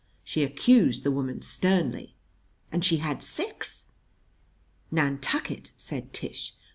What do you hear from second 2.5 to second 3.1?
and she